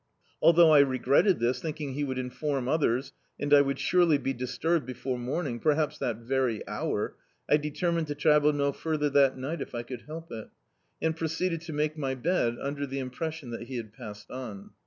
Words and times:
Althou^ 0.41 0.71
I 0.75 0.79
regretted 0.79 1.37
this, 1.39 1.61
thinking 1.61 1.93
he 1.93 2.03
would 2.03 2.17
inform 2.17 2.67
others, 2.67 3.13
and 3.39 3.53
I 3.53 3.61
would 3.61 3.77
surely 3.77 4.17
be 4.17 4.33
disturbed 4.33 4.83
before 4.83 5.19
morning, 5.19 5.59
perhaps 5.59 5.99
that 5.99 6.17
very 6.17 6.67
hour— 6.67 7.13
I 7.51 7.57
determined 7.57 8.07
to 8.07 8.15
travel 8.15 8.51
no 8.51 8.71
further 8.71 9.11
that 9.11 9.37
ni^t, 9.37 9.61
if 9.61 9.75
I 9.75 9.83
could 9.83 10.05
help 10.07 10.31
it, 10.31 10.49
and 11.03 11.15
proceeded 11.15 11.61
to 11.61 11.73
make 11.73 11.99
my 11.99 12.15
bed, 12.15 12.57
under 12.59 12.87
the 12.87 12.97
impression 12.97 13.51
that 13.51 13.67
he 13.67 13.75
had 13.77 13.93
passed 13.93 14.31
on. 14.31 14.71